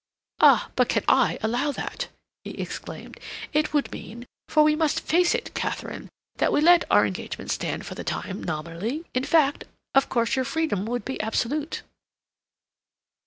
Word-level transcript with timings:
"Ah, 0.39 0.71
but 0.75 0.89
can 0.89 1.03
I 1.07 1.37
allow 1.43 1.71
that?" 1.73 2.07
he 2.43 2.59
exclaimed. 2.59 3.19
"It 3.53 3.71
would 3.71 3.91
mean—for 3.91 4.63
we 4.63 4.75
must 4.75 4.99
face 5.01 5.35
it, 5.35 5.53
Katharine—that 5.53 6.51
we 6.51 6.59
let 6.59 6.85
our 6.89 7.05
engagement 7.05 7.51
stand 7.51 7.85
for 7.85 7.93
the 7.93 8.03
time 8.03 8.43
nominally; 8.43 9.05
in 9.13 9.25
fact, 9.25 9.65
of 9.93 10.09
course, 10.09 10.35
your 10.35 10.43
freedom 10.45 10.87
would 10.87 11.05
be 11.05 11.21
absolute." 11.21 11.83